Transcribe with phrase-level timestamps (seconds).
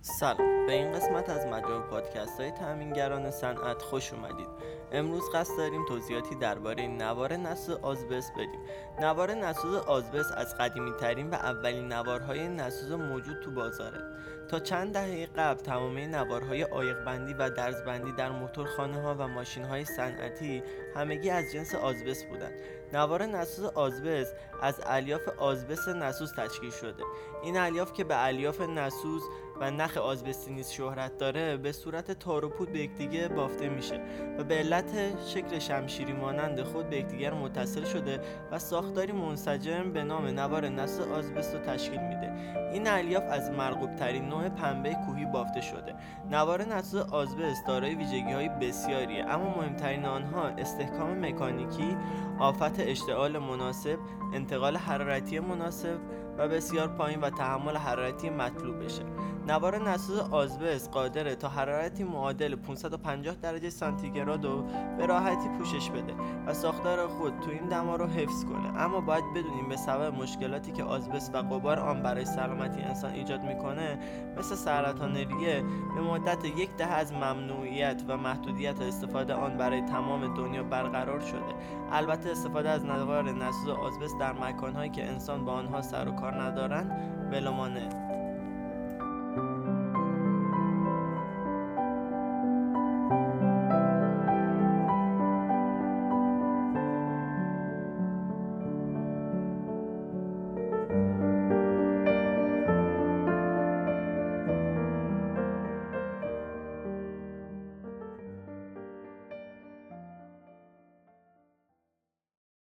[0.00, 0.66] سلام.
[0.66, 4.48] به این قسمت از مجموع پادکست های تأمینگران صنعت خوش اومدید.
[4.92, 8.60] امروز قصد داریم توضیحاتی درباره نوار نسوز آزبس بدیم.
[9.00, 14.00] نوار نسوز آزبس از قدیمی ترین و اولین نوارهای نسوز موجود تو بازاره.
[14.48, 19.64] تا چند دهه قبل تمامی نوارهای آیق بندی و درزبندی در موتورخانه ها و ماشین
[19.64, 20.62] های صنعتی
[20.94, 22.54] همگی از جنس آزبس بودند.
[22.92, 24.32] نوار نسوز آزبس
[24.62, 27.02] از الیاف آزبس نسوز تشکیل شده.
[27.42, 29.22] این الیاف که به الیاف نسوز
[29.60, 34.00] و نخ آزبستی نیز شهرت داره به صورت تار و پود به یکدیگه بافته میشه
[34.38, 38.20] و به علت شکل شمشیری مانند خود به یکدیگر متصل شده
[38.50, 42.32] و ساختاری منسجم به نام نوار نسوز آزبست رو تشکیل میده.
[42.72, 45.94] این الیاف از مرغوب ترین نوع پنبه کوهی بافته شده.
[46.30, 51.96] نوار نسوز آزبست دارای ویژگی های بسیاریه اما مهمترین آنها استحکام مکانیکی
[52.38, 53.98] آفت اشتعال مناسب
[54.34, 55.98] انتقال حرارتی مناسب
[56.38, 59.02] و بسیار پایین و تحمل حرارتی مطلوب بشه.
[59.48, 64.62] نوار نسوز آزبس قادره تا حرارتی معادل 550 درجه سانتیگراد رو
[64.98, 66.14] به راحتی پوشش بده
[66.46, 68.82] و ساختار خود تو این دما رو حفظ کنه.
[68.82, 73.42] اما باید بدونیم به سبب مشکلاتی که آزبس و قبار آن برای سلامتی انسان ایجاد
[73.42, 73.98] می‌کنه
[74.38, 80.34] مثل سرطان ریه به مدت یک دهه از ممنوعیت و محدودیت استفاده آن برای تمام
[80.34, 81.54] دنیا برقرار شده.
[81.92, 86.42] البته استفاده از نوار نسوز آزبس در مکانهایی که انسان با آنها سر و کار
[86.42, 86.90] ندارند
[87.30, 87.88] بلامانه